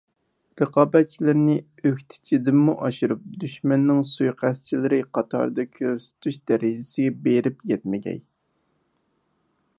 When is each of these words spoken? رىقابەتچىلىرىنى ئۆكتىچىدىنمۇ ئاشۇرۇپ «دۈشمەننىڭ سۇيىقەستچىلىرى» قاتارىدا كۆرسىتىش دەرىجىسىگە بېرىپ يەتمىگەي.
رىقابەتچىلىرىنى 0.61 1.57
ئۆكتىچىدىنمۇ 1.89 2.75
ئاشۇرۇپ 2.87 3.27
«دۈشمەننىڭ 3.43 4.01
سۇيىقەستچىلىرى» 4.13 5.01
قاتارىدا 5.19 5.67
كۆرسىتىش 5.77 6.43
دەرىجىسىگە 6.53 7.15
بېرىپ 7.29 7.65
يەتمىگەي. 7.75 8.19